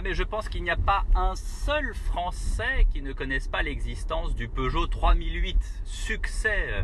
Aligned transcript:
Ah 0.00 0.02
mais 0.02 0.14
je 0.14 0.22
pense 0.22 0.48
qu'il 0.48 0.62
n'y 0.62 0.70
a 0.70 0.78
pas 0.78 1.04
un 1.14 1.34
seul 1.36 1.92
Français 1.92 2.86
qui 2.90 3.02
ne 3.02 3.12
connaisse 3.12 3.48
pas 3.48 3.60
l'existence 3.60 4.34
du 4.34 4.48
Peugeot 4.48 4.86
3008, 4.86 5.58
succès 5.84 6.68
euh, 6.70 6.82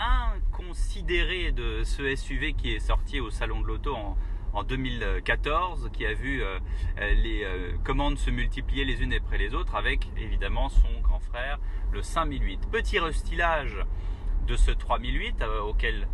inconsidéré 0.00 1.52
de 1.52 1.84
ce 1.84 2.16
SUV 2.16 2.54
qui 2.54 2.74
est 2.74 2.80
sorti 2.80 3.20
au 3.20 3.30
Salon 3.30 3.60
de 3.60 3.68
l'Auto 3.68 3.94
en, 4.52 4.64
2014, 4.64 5.90
qui 5.92 6.06
a 6.06 6.12
vu 6.12 6.42
euh, 6.42 6.58
les 6.96 7.44
euh, 7.44 7.76
commandes 7.84 8.18
se 8.18 8.30
multiplier 8.30 8.84
les 8.84 9.00
unes 9.00 9.12
après 9.12 9.38
les 9.38 9.54
autres 9.54 9.76
avec 9.76 10.08
évidemment 10.16 10.68
son 10.68 11.00
grand 11.04 11.20
frère, 11.20 11.60
le 11.92 12.02
5008. 12.02 12.68
Petit 12.72 12.98
restylage 12.98 13.76
de 14.48 14.56
ce 14.56 14.72
3008 14.72 15.44
auquel 15.62 16.08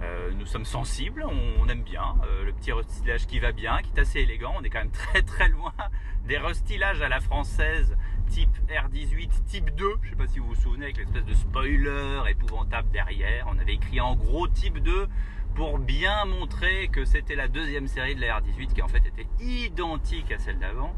euh, 0.00 0.30
nous 0.36 0.46
sommes 0.46 0.64
sensibles, 0.64 1.24
on, 1.24 1.68
aime 1.68 1.82
bien 1.82 2.16
euh, 2.24 2.44
le 2.44 2.52
petit 2.52 2.72
restylage 2.72 3.26
qui 3.26 3.40
va 3.40 3.52
bien, 3.52 3.82
qui 3.82 3.90
est 3.96 4.00
assez 4.00 4.20
élégant. 4.20 4.54
On 4.56 4.62
est 4.62 4.70
quand 4.70 4.78
même 4.78 4.90
très 4.90 5.22
très 5.22 5.48
loin 5.48 5.72
des 6.26 6.38
restylages 6.38 7.02
à 7.02 7.08
la 7.08 7.20
française 7.20 7.96
type 8.28 8.56
R18, 8.68 9.44
type 9.46 9.74
2. 9.74 9.94
Je 10.02 10.06
ne 10.06 10.10
sais 10.10 10.16
pas 10.16 10.26
si 10.26 10.38
vous 10.38 10.48
vous 10.48 10.54
souvenez 10.54 10.84
avec 10.84 10.98
l'espèce 10.98 11.24
de 11.24 11.34
spoiler 11.34 12.22
épouvantable 12.28 12.90
derrière. 12.90 13.46
On 13.50 13.58
avait 13.58 13.74
écrit 13.74 14.00
en 14.00 14.14
gros 14.14 14.46
type 14.46 14.78
2 14.78 15.08
pour 15.54 15.78
bien 15.78 16.24
montrer 16.24 16.88
que 16.88 17.04
c'était 17.04 17.34
la 17.34 17.48
deuxième 17.48 17.88
série 17.88 18.14
de 18.14 18.20
la 18.20 18.40
R18 18.40 18.74
qui 18.74 18.82
en 18.82 18.88
fait 18.88 19.04
était 19.04 19.26
identique 19.40 20.30
à 20.30 20.38
celle 20.38 20.58
d'avant. 20.58 20.94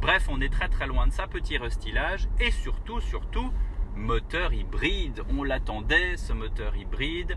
Bref, 0.00 0.28
on 0.28 0.40
est 0.40 0.52
très 0.52 0.68
très 0.68 0.86
loin 0.86 1.06
de 1.06 1.12
ça, 1.12 1.26
petit 1.26 1.58
restylage 1.58 2.28
et 2.38 2.50
surtout, 2.50 3.00
surtout, 3.00 3.50
moteur 3.96 4.52
hybride. 4.52 5.22
On 5.36 5.42
l'attendait, 5.42 6.16
ce 6.16 6.32
moteur 6.32 6.76
hybride. 6.76 7.36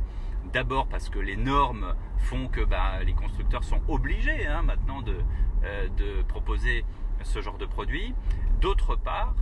D'abord 0.53 0.87
parce 0.87 1.09
que 1.09 1.19
les 1.19 1.35
normes 1.35 1.95
font 2.17 2.47
que 2.47 2.61
bah, 2.61 3.03
les 3.03 3.13
constructeurs 3.13 3.63
sont 3.63 3.81
obligés 3.87 4.45
hein, 4.47 4.61
maintenant 4.63 5.03
euh, 5.63 5.87
de, 5.97 6.21
proposer 6.23 6.85
ce 7.23 7.41
genre 7.41 7.57
de 7.57 7.65
produit. 7.65 8.13
D'autre 8.61 8.95
part 8.95 9.35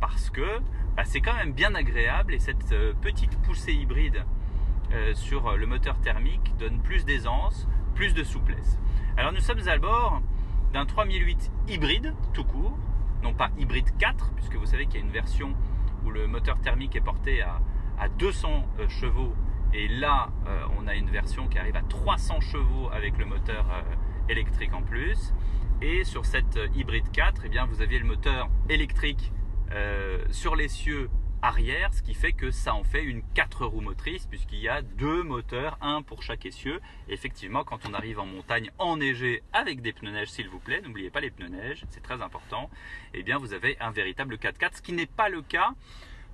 parce 0.00 0.30
que 0.30 0.60
bah, 0.96 1.04
c'est 1.04 1.20
quand 1.20 1.34
même 1.34 1.52
bien 1.52 1.74
agréable 1.74 2.34
et 2.34 2.38
cette 2.38 2.72
euh, 2.72 2.92
petite 3.00 3.36
poussée 3.42 3.72
hybride 3.72 4.24
euh, 4.92 5.14
sur 5.14 5.56
le 5.56 5.66
moteur 5.66 5.98
thermique 6.00 6.56
donne 6.58 6.80
plus 6.80 7.04
d'aisance, 7.04 7.66
plus 7.94 8.14
de 8.14 8.24
souplesse. 8.24 8.78
Alors 9.16 9.32
nous 9.32 9.40
sommes 9.40 9.66
à 9.68 9.78
bord 9.78 10.20
d'un 10.72 10.86
3008 10.86 11.50
hybride 11.68 12.14
tout 12.32 12.44
court, 12.44 12.76
non 13.22 13.34
pas 13.34 13.50
hybride 13.58 13.96
4, 13.98 14.32
puisque 14.34 14.56
vous 14.56 14.66
savez 14.66 14.86
qu'il 14.86 15.00
y 15.00 15.02
a 15.02 15.06
une 15.06 15.12
version 15.12 15.54
où 16.04 16.10
le 16.10 16.26
moteur 16.26 16.60
thermique 16.60 16.96
est 16.96 17.00
porté 17.00 17.42
à, 17.42 17.60
200 18.18 18.64
chevaux 18.88 19.34
et 19.72 19.86
là, 19.86 20.30
euh, 20.46 20.62
on 20.78 20.86
a 20.88 20.94
une 20.94 21.10
version 21.10 21.46
qui 21.46 21.58
arrive 21.58 21.76
à 21.76 21.82
300 21.82 22.40
chevaux 22.40 22.88
avec 22.92 23.16
le 23.18 23.24
moteur 23.24 23.66
euh, 23.70 23.82
électrique 24.28 24.74
en 24.74 24.82
plus. 24.82 25.32
Et 25.80 26.04
sur 26.04 26.26
cette 26.26 26.56
euh, 26.56 26.66
hybride 26.74 27.10
4, 27.12 27.42
eh 27.44 27.48
bien, 27.48 27.66
vous 27.66 27.80
aviez 27.80 27.98
le 27.98 28.06
moteur 28.06 28.48
électrique 28.68 29.32
sur 30.30 30.56
l'essieu 30.56 31.08
arrière, 31.42 31.92
ce 31.94 32.02
qui 32.02 32.14
fait 32.14 32.32
que 32.32 32.50
ça 32.50 32.74
en 32.74 32.84
fait 32.84 33.02
une 33.02 33.22
4 33.34 33.66
roues 33.66 33.80
motrices, 33.80 34.26
puisqu'il 34.26 34.60
y 34.60 34.68
a 34.68 34.82
deux 34.82 35.22
moteurs, 35.22 35.78
un 35.80 36.02
pour 36.02 36.22
chaque 36.22 36.46
essieu. 36.46 36.80
effectivement, 37.08 37.64
quand 37.64 37.86
on 37.88 37.94
arrive 37.94 38.18
en 38.18 38.26
montagne 38.26 38.70
enneigée 38.78 39.42
avec 39.52 39.82
des 39.82 39.92
pneus 39.92 40.12
neige, 40.12 40.30
s'il 40.30 40.48
vous 40.48 40.58
plaît, 40.58 40.80
n'oubliez 40.80 41.10
pas 41.10 41.20
les 41.20 41.30
pneus 41.30 41.48
neige, 41.48 41.84
c'est 41.88 42.02
très 42.02 42.22
important, 42.22 42.70
eh 43.14 43.22
bien 43.22 43.38
vous 43.38 43.52
avez 43.52 43.76
un 43.80 43.90
véritable 43.90 44.36
4x4, 44.36 44.76
ce 44.76 44.82
qui 44.82 44.92
n'est 44.92 45.06
pas 45.06 45.28
le 45.28 45.42
cas 45.42 45.70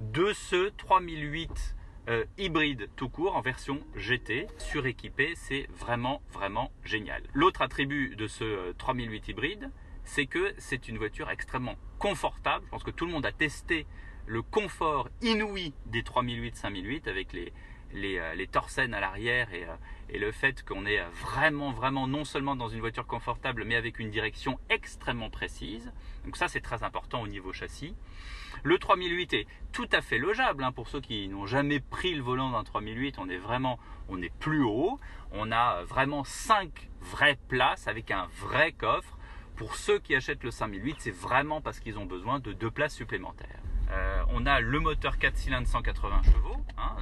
de 0.00 0.32
ce 0.32 0.70
3008 0.70 1.76
euh, 2.08 2.24
hybride 2.38 2.88
tout 2.94 3.08
court 3.08 3.34
en 3.36 3.40
version 3.40 3.80
GT, 3.96 4.46
suréquipé, 4.58 5.34
c'est 5.34 5.66
vraiment 5.76 6.22
vraiment 6.32 6.70
génial. 6.84 7.22
L'autre 7.32 7.62
attribut 7.62 8.14
de 8.14 8.28
ce 8.28 8.72
3008 8.72 9.24
euh, 9.28 9.30
hybride, 9.32 9.70
c'est 10.04 10.26
que 10.26 10.54
c'est 10.58 10.88
une 10.88 10.98
voiture 10.98 11.30
extrêmement 11.30 11.74
confortable. 11.98 12.64
Je 12.66 12.70
pense 12.70 12.84
que 12.84 12.92
tout 12.92 13.06
le 13.06 13.12
monde 13.12 13.26
a 13.26 13.32
testé 13.32 13.86
le 14.26 14.42
confort 14.42 15.08
inouï 15.22 15.72
des 15.86 16.02
3008-5008 16.02 17.08
avec 17.08 17.32
les, 17.32 17.52
les, 17.92 18.18
euh, 18.18 18.34
les 18.34 18.48
à 18.94 19.00
l'arrière 19.00 19.52
et, 19.52 19.66
et, 20.10 20.18
le 20.18 20.32
fait 20.32 20.64
qu'on 20.64 20.86
est 20.86 21.02
vraiment, 21.22 21.72
vraiment 21.72 22.06
non 22.06 22.24
seulement 22.24 22.56
dans 22.56 22.68
une 22.68 22.80
voiture 22.80 23.06
confortable, 23.06 23.64
mais 23.64 23.76
avec 23.76 23.98
une 23.98 24.10
direction 24.10 24.58
extrêmement 24.68 25.30
précise. 25.30 25.92
Donc 26.24 26.36
ça, 26.36 26.48
c'est 26.48 26.60
très 26.60 26.82
important 26.82 27.22
au 27.22 27.28
niveau 27.28 27.52
châssis. 27.52 27.94
Le 28.62 28.78
3008 28.78 29.32
est 29.34 29.46
tout 29.72 29.88
à 29.92 30.00
fait 30.00 30.18
logeable 30.18 30.64
hein, 30.64 30.72
pour 30.72 30.88
ceux 30.88 31.00
qui 31.00 31.28
n'ont 31.28 31.46
jamais 31.46 31.80
pris 31.80 32.14
le 32.14 32.22
volant 32.22 32.50
d'un 32.50 32.64
3008. 32.64 33.16
On 33.18 33.28
est 33.28 33.36
vraiment, 33.36 33.78
on 34.08 34.20
est 34.20 34.34
plus 34.38 34.62
haut. 34.62 34.98
On 35.32 35.52
a 35.52 35.84
vraiment 35.84 36.24
5 36.24 36.90
vraies 37.00 37.38
places 37.48 37.86
avec 37.86 38.10
un 38.10 38.28
vrai 38.40 38.72
coffre. 38.72 39.16
Pour 39.56 39.76
ceux 39.76 39.98
qui 39.98 40.14
achètent 40.14 40.44
le 40.44 40.50
5008, 40.50 40.96
c'est 40.98 41.10
vraiment 41.10 41.60
parce 41.60 41.80
qu'ils 41.80 41.98
ont 41.98 42.04
besoin 42.04 42.40
de 42.40 42.52
deux 42.52 42.70
places 42.70 42.94
supplémentaires. 42.94 43.62
Euh, 44.26 44.32
on 44.34 44.46
a 44.46 44.60
le 44.60 44.80
moteur 44.80 45.18
4 45.18 45.36
cylindres 45.36 45.66
180 45.66 46.22
chevaux 46.24 46.56
hein, 46.78 46.96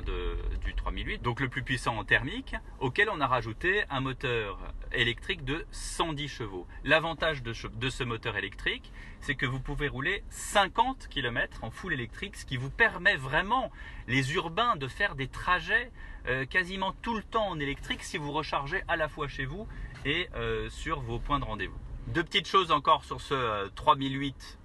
du 0.64 0.74
3008, 0.74 1.22
donc 1.22 1.40
le 1.40 1.48
plus 1.48 1.62
puissant 1.62 1.96
en 1.96 2.04
thermique, 2.04 2.54
auquel 2.80 3.08
on 3.10 3.20
a 3.20 3.26
rajouté 3.26 3.84
un 3.90 4.00
moteur 4.00 4.58
électrique 4.92 5.44
de 5.44 5.66
110 5.70 6.28
chevaux. 6.28 6.66
L'avantage 6.84 7.42
de, 7.42 7.52
ce 7.52 8.04
moteur 8.04 8.36
électrique, 8.36 8.92
c'est 9.20 9.34
que 9.34 9.46
vous 9.46 9.60
pouvez 9.60 9.88
rouler 9.88 10.22
50 10.30 11.08
km 11.08 11.64
en 11.64 11.70
full 11.70 11.92
électrique, 11.92 12.36
ce 12.36 12.44
qui 12.44 12.56
vous 12.56 12.70
permet 12.70 13.16
vraiment, 13.16 13.70
les 14.06 14.34
urbains, 14.34 14.76
de 14.76 14.88
faire 14.88 15.14
des 15.14 15.28
trajets 15.28 15.90
euh, 16.26 16.46
quasiment 16.46 16.92
tout 17.02 17.14
le 17.14 17.22
temps 17.22 17.48
en 17.48 17.58
électrique 17.58 18.02
si 18.02 18.16
vous 18.16 18.32
rechargez 18.32 18.82
à 18.88 18.96
la 18.96 19.08
fois 19.08 19.28
chez 19.28 19.44
vous 19.44 19.66
et 20.04 20.28
euh, 20.34 20.70
sur 20.70 21.00
vos 21.00 21.18
points 21.18 21.38
de 21.38 21.44
rendez-vous. 21.44 21.78
Deux 22.08 22.22
petites 22.22 22.48
choses 22.48 22.70
encore 22.70 23.04
sur 23.04 23.20
ce 23.20 23.68
3008 23.70 24.58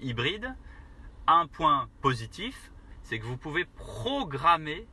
hybride. 0.00 0.54
Un 1.28 1.46
point 1.46 1.88
positif, 2.00 2.72
c'est 3.04 3.20
que 3.20 3.24
vous 3.24 3.36
pouvez 3.36 3.64
programmer 3.64 4.86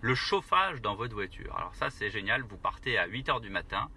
le 0.00 0.14
chauffage 0.14 0.80
dans 0.80 0.94
votre 0.94 1.14
voiture. 1.14 1.56
Alors 1.56 1.74
ça 1.74 1.90
c'est 1.90 2.08
génial, 2.08 2.42
vous 2.42 2.56
partez 2.56 2.98
à 2.98 3.06
8 3.06 3.28
heures 3.28 3.40
du 3.40 3.50
matin 3.50 3.88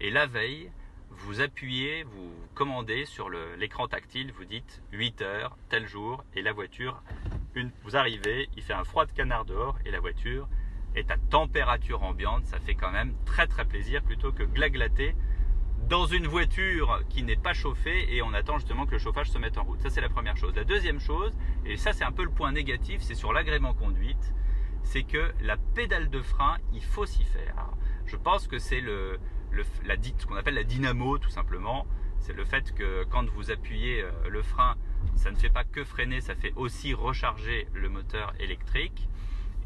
et 0.00 0.10
la 0.10 0.26
veille, 0.26 0.72
vous 1.10 1.40
appuyez, 1.40 2.02
vous 2.02 2.32
commandez 2.54 3.04
sur 3.04 3.30
l'écran 3.30 3.86
tactile, 3.86 4.32
vous 4.32 4.44
dites 4.44 4.82
8 4.92 5.22
heures, 5.22 5.56
tel 5.68 5.86
jour, 5.86 6.24
et 6.34 6.42
la 6.42 6.52
voiture, 6.52 7.02
vous 7.84 7.96
arrivez, 7.96 8.48
il 8.56 8.62
fait 8.62 8.72
un 8.72 8.84
froid 8.84 9.06
de 9.06 9.12
canard 9.12 9.44
dehors 9.44 9.78
et 9.84 9.92
la 9.92 10.00
voiture 10.00 10.48
est 10.96 11.10
à 11.10 11.16
température 11.30 12.02
ambiante, 12.02 12.46
ça 12.46 12.58
fait 12.58 12.74
quand 12.74 12.90
même 12.90 13.14
très 13.24 13.46
très 13.46 13.64
plaisir 13.64 14.02
plutôt 14.02 14.32
que 14.32 14.42
glaglater 14.42 15.14
dans 15.88 16.06
une 16.06 16.26
voiture 16.26 17.02
qui 17.08 17.22
n'est 17.22 17.36
pas 17.36 17.54
chauffée 17.54 18.14
et 18.14 18.22
on 18.22 18.34
attend 18.34 18.58
justement 18.58 18.86
que 18.86 18.92
le 18.92 18.98
chauffage 18.98 19.30
se 19.30 19.38
mette 19.38 19.56
en 19.58 19.64
route. 19.64 19.80
Ça, 19.80 19.90
c'est 19.90 20.00
la 20.00 20.08
première 20.08 20.36
chose. 20.36 20.54
La 20.54 20.64
deuxième 20.64 21.00
chose, 21.00 21.32
et 21.64 21.76
ça, 21.76 21.92
c'est 21.92 22.04
un 22.04 22.12
peu 22.12 22.24
le 22.24 22.30
point 22.30 22.52
négatif, 22.52 23.00
c'est 23.02 23.14
sur 23.14 23.32
l'agrément 23.32 23.74
conduite, 23.74 24.34
c'est 24.82 25.02
que 25.02 25.32
la 25.40 25.56
pédale 25.56 26.10
de 26.10 26.20
frein, 26.20 26.56
il 26.72 26.82
faut 26.82 27.06
s'y 27.06 27.24
faire. 27.24 27.70
je 28.06 28.16
pense 28.16 28.48
que 28.48 28.58
c'est 28.58 28.80
la, 28.80 29.96
ce 30.18 30.26
qu'on 30.26 30.36
appelle 30.36 30.54
la 30.54 30.64
dynamo, 30.64 31.18
tout 31.18 31.30
simplement. 31.30 31.86
C'est 32.20 32.32
le 32.32 32.44
fait 32.44 32.74
que 32.74 33.04
quand 33.04 33.28
vous 33.30 33.50
appuyez 33.50 34.02
euh, 34.02 34.10
le 34.28 34.42
frein, 34.42 34.74
ça 35.14 35.30
ne 35.30 35.36
fait 35.36 35.50
pas 35.50 35.64
que 35.64 35.84
freiner, 35.84 36.20
ça 36.20 36.34
fait 36.34 36.52
aussi 36.56 36.92
recharger 36.92 37.68
le 37.72 37.88
moteur 37.88 38.34
électrique. 38.40 39.08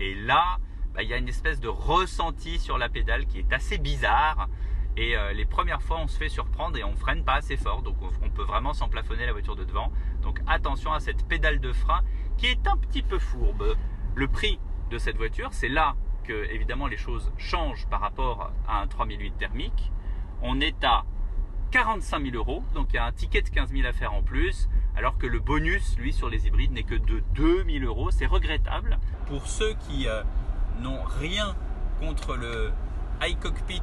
Et 0.01 0.15
là, 0.15 0.59
bah, 0.95 1.03
il 1.03 1.09
y 1.09 1.15
a 1.15 1.17
une 1.17 1.29
espèce 1.29 1.61
de 1.61 1.69
ressenti 1.69 2.59
sur 2.59 2.77
la 2.77 2.89
pédale 2.89 3.27
qui 3.27 3.39
est 3.39 3.53
assez 3.53 3.79
bizarre. 3.79 4.49
Et 4.97 5.17
euh, 5.17 5.33
les 5.33 5.47
premières 5.47 5.83
fois, 5.83 5.99
on 6.01 6.07
se 6.07 6.19
fait 6.19 6.29
surprendre 6.29 6.77
et 6.77 6.85
on 6.85 6.95
freine 6.95 7.25
pas 7.25 7.35
assez 7.35 7.57
fort. 7.57 7.83
Donc 7.83 7.97
on, 8.23 8.29
peut 8.31 8.43
vraiment 8.43 8.73
s'emplafonner 8.73 9.27
la 9.27 9.33
voiture 9.33 9.57
de 9.57 9.65
devant. 9.65 9.93
Donc 10.23 10.41
attention 10.47 10.93
à 10.93 11.01
cette 11.01 11.27
pédale 11.27 11.61
de 11.61 11.73
frein 11.73 12.03
qui 12.37 12.47
est 12.47 12.67
un 12.67 12.77
petit 12.77 13.03
peu 13.03 13.19
fourbe. 13.19 13.77
Le 14.15 14.29
prix 14.29 14.59
de 14.91 14.99
cette 14.99 15.17
voiture, 15.17 15.49
c'est 15.53 15.69
là 15.69 15.97
que 16.25 16.51
évidemment 16.51 16.87
les 16.87 16.97
choses 16.97 17.33
changent 17.37 17.87
par 17.89 18.01
rapport 18.01 18.53
à 18.69 18.83
un 18.83 18.87
3008 18.87 19.39
thermique. 19.39 19.91
On 20.43 20.61
est 20.61 20.85
à 20.85 21.05
45 21.71 22.25
000 22.25 22.37
euros, 22.37 22.63
donc 22.75 22.89
il 22.91 22.97
y 22.97 22.99
a 22.99 23.07
un 23.07 23.13
ticket 23.13 23.41
de 23.41 23.49
15 23.49 23.71
000 23.71 23.87
à 23.87 23.93
faire 23.93 24.13
en 24.13 24.23
plus, 24.23 24.69
alors 24.95 25.17
que 25.17 25.27
le 25.27 25.41
bonus, 25.41 25.97
lui, 25.99 26.13
sur 26.13 26.29
les 26.29 26.47
hybrides 26.47 26.73
n'est 26.73 26.83
que 26.83 26.95
de 26.95 27.23
2 27.35 27.65
000 27.65 27.85
euros. 27.87 28.11
C'est 28.11 28.27
regrettable. 28.27 28.99
Pour 29.27 29.47
ceux 29.47 29.73
qui 29.89 30.07
euh, 30.07 30.23
n'ont 30.81 31.03
rien 31.03 31.57
contre 31.99 32.37
le 32.37 32.73
iCockpit 33.23 33.81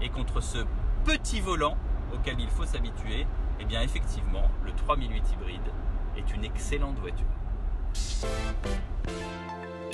et 0.00 0.08
contre 0.08 0.40
ce 0.40 0.58
petit 1.04 1.40
volant 1.40 1.76
auquel 2.14 2.40
il 2.40 2.48
faut 2.48 2.64
s'habituer, 2.64 3.26
eh 3.60 3.64
bien 3.64 3.82
effectivement, 3.82 4.50
le 4.64 4.72
3008 4.72 5.32
hybride 5.32 5.60
est 6.16 6.34
une 6.34 6.44
excellente 6.44 6.98
voiture. 6.98 7.26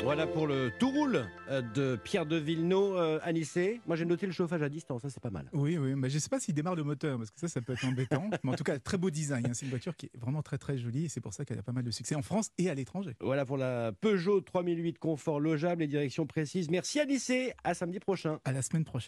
Voilà 0.02 0.26
pour 0.26 0.48
le 0.48 0.72
tout 0.80 0.90
roule 0.90 1.26
euh, 1.48 1.62
de 1.74 1.94
Pierre 1.94 2.26
de 2.26 2.34
Villeneuve, 2.36 2.96
euh, 2.96 3.18
Anissé. 3.22 3.80
Moi, 3.86 3.94
j'ai 3.94 4.04
noté 4.04 4.26
le 4.26 4.32
chauffage 4.32 4.60
à 4.60 4.68
distance, 4.68 5.02
ça 5.02 5.10
c'est 5.10 5.22
pas 5.22 5.30
mal. 5.30 5.48
Oui, 5.52 5.78
oui, 5.78 5.94
mais 5.94 6.10
je 6.10 6.16
ne 6.16 6.20
sais 6.20 6.28
pas 6.28 6.40
s'il 6.40 6.54
démarre 6.54 6.74
le 6.74 6.82
moteur, 6.82 7.18
parce 7.18 7.30
que 7.30 7.38
ça, 7.38 7.46
ça 7.46 7.60
peut 7.60 7.74
être 7.74 7.84
embêtant. 7.84 8.28
mais 8.42 8.50
en 8.50 8.54
tout 8.54 8.64
cas, 8.64 8.80
très 8.80 8.98
beau 8.98 9.10
design. 9.10 9.46
Hein. 9.46 9.54
C'est 9.54 9.64
une 9.64 9.70
voiture 9.70 9.94
qui 9.94 10.06
est 10.06 10.18
vraiment 10.18 10.42
très, 10.42 10.58
très 10.58 10.76
jolie, 10.76 11.04
et 11.04 11.08
c'est 11.08 11.20
pour 11.20 11.32
ça 11.32 11.44
qu'elle 11.44 11.60
a 11.60 11.62
pas 11.62 11.70
mal 11.70 11.84
de 11.84 11.90
succès 11.92 12.16
en 12.16 12.22
France 12.22 12.50
et 12.58 12.68
à 12.68 12.74
l'étranger. 12.74 13.14
Voilà 13.20 13.46
pour 13.46 13.56
la 13.56 13.92
Peugeot 13.92 14.40
3008 14.40 14.98
confort 14.98 15.38
logeable 15.38 15.84
et 15.84 15.86
direction 15.86 16.26
précise. 16.26 16.68
Merci 16.68 16.98
Anissé, 16.98 17.52
à 17.62 17.74
samedi 17.74 18.00
prochain. 18.00 18.40
À 18.44 18.50
la 18.50 18.62
semaine 18.62 18.84
prochaine. 18.84 19.00